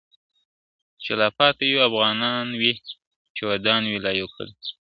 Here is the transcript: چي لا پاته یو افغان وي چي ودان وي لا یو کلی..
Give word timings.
چي 1.03 1.11
لا 1.19 1.27
پاته 1.37 1.63
یو 1.65 1.79
افغان 1.89 2.47
وي 2.61 2.73
چي 3.35 3.41
ودان 3.49 3.81
وي 3.91 3.97
لا 4.05 4.11
یو 4.19 4.27
کلی.. 4.35 4.55